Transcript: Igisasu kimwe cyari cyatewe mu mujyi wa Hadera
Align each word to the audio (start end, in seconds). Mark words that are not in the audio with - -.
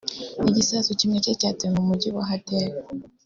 Igisasu 0.49 0.91
kimwe 0.99 1.17
cyari 1.23 1.39
cyatewe 1.41 1.71
mu 1.77 1.83
mujyi 1.89 2.09
wa 2.15 2.23
Hadera 2.29 2.77